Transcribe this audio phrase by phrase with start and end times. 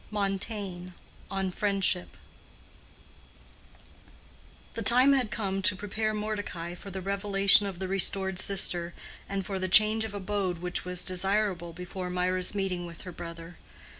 [0.09, 0.95] —MONTAIGNE:
[1.29, 2.17] On Friendship.
[4.73, 8.95] The time had come to prepare Mordecai for the revelation of the restored sister
[9.29, 13.59] and for the change of abode which was desirable before Mirah's meeting with her brother.